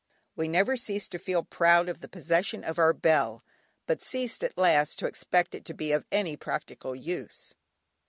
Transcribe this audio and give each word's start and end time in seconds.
We 0.35 0.47
never 0.47 0.77
ceased 0.77 1.11
to 1.11 1.19
feel 1.19 1.43
proud 1.43 1.87
of 1.87 1.99
the 1.99 2.07
possession 2.07 2.63
of 2.63 2.79
our 2.79 2.91
bell, 2.91 3.43
but 3.85 4.01
ceased 4.01 4.43
at 4.43 4.57
last 4.57 4.97
to 4.97 5.05
expect 5.05 5.53
it 5.53 5.63
to 5.65 5.75
be 5.75 5.91
of 5.91 6.07
any 6.11 6.35
practical 6.35 6.95
use. 6.95 7.53